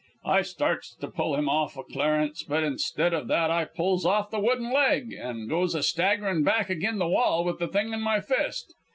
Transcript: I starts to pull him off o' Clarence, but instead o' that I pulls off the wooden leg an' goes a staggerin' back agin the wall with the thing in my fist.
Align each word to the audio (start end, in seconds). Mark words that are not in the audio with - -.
I 0.25 0.41
starts 0.41 0.95
to 0.95 1.07
pull 1.09 1.35
him 1.35 1.47
off 1.47 1.77
o' 1.77 1.83
Clarence, 1.83 2.41
but 2.41 2.63
instead 2.63 3.13
o' 3.13 3.23
that 3.25 3.51
I 3.51 3.65
pulls 3.65 4.03
off 4.03 4.31
the 4.31 4.39
wooden 4.39 4.71
leg 4.73 5.13
an' 5.13 5.47
goes 5.47 5.75
a 5.75 5.83
staggerin' 5.83 6.43
back 6.43 6.71
agin 6.71 6.97
the 6.97 7.07
wall 7.07 7.43
with 7.45 7.59
the 7.59 7.67
thing 7.67 7.93
in 7.93 8.01
my 8.01 8.19
fist. 8.19 8.73